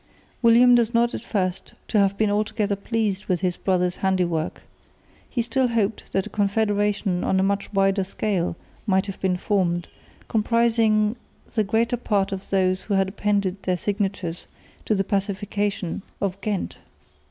[0.41, 4.63] William does not seem at first to have been altogether pleased with his brother's handiwork.
[5.29, 8.55] He still hoped that a confederation on a much wider scale
[8.87, 9.89] might have been formed,
[10.27, 11.17] comprising
[11.53, 14.47] the greater part of those who had appended their signatures
[14.85, 16.79] to the Pacification of Ghent.